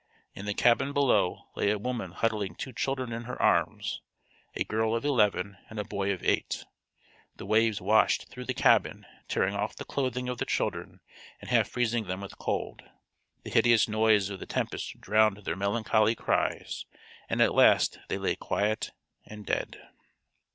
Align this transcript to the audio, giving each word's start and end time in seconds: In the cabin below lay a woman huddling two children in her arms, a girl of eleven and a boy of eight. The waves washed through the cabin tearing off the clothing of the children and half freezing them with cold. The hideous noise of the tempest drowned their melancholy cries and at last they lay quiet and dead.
In 0.33 0.47
the 0.47 0.55
cabin 0.55 0.93
below 0.93 1.49
lay 1.55 1.69
a 1.69 1.77
woman 1.77 2.13
huddling 2.13 2.55
two 2.55 2.73
children 2.73 3.11
in 3.13 3.25
her 3.25 3.39
arms, 3.39 4.01
a 4.55 4.63
girl 4.63 4.95
of 4.95 5.05
eleven 5.05 5.59
and 5.69 5.77
a 5.77 5.83
boy 5.83 6.11
of 6.11 6.23
eight. 6.23 6.65
The 7.35 7.45
waves 7.45 7.79
washed 7.79 8.27
through 8.27 8.45
the 8.45 8.55
cabin 8.55 9.05
tearing 9.27 9.53
off 9.53 9.75
the 9.75 9.85
clothing 9.85 10.27
of 10.27 10.39
the 10.39 10.45
children 10.45 11.01
and 11.39 11.51
half 11.51 11.67
freezing 11.69 12.05
them 12.05 12.19
with 12.21 12.39
cold. 12.39 12.81
The 13.43 13.51
hideous 13.51 13.87
noise 13.87 14.31
of 14.31 14.39
the 14.39 14.47
tempest 14.47 14.99
drowned 14.99 15.45
their 15.45 15.55
melancholy 15.55 16.15
cries 16.15 16.87
and 17.29 17.39
at 17.39 17.53
last 17.53 17.99
they 18.09 18.17
lay 18.17 18.35
quiet 18.35 18.89
and 19.27 19.45
dead. 19.45 19.79